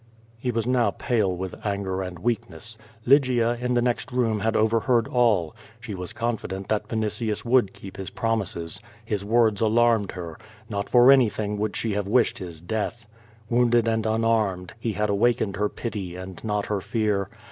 He 0.39 0.49
was 0.49 0.65
now 0.65 0.89
pale 0.89 1.31
with 1.31 1.53
anger 1.63 2.01
and 2.01 2.17
weakness. 2.17 2.75
Lygia 3.05 3.57
in 3.61 3.75
the 3.75 3.83
next 3.83 4.11
room 4.11 4.39
had 4.39 4.55
overheard 4.55 5.07
all. 5.07 5.55
She 5.79 5.93
was 5.93 6.11
confident 6.11 6.69
that 6.69 6.89
Vini 6.89 7.05
tius 7.05 7.45
would 7.45 7.71
keep 7.71 7.97
his 7.97 8.09
promises. 8.09 8.81
His 9.05 9.23
words 9.23 9.61
alarmed 9.61 10.13
her. 10.13 10.39
Not 10.67 10.89
for 10.89 11.11
anything 11.11 11.55
would 11.59 11.75
she 11.75 11.93
have 11.93 12.07
wished 12.07 12.39
his 12.39 12.59
death. 12.59 13.05
Wounded 13.47 13.87
and 13.87 14.07
unarmed, 14.07 14.73
he 14.79 14.93
had 14.93 15.11
awakened 15.11 15.57
her 15.57 15.69
pity 15.69 16.15
and 16.15 16.43
not 16.43 16.65
her 16.65 16.81
fear. 16.81 17.29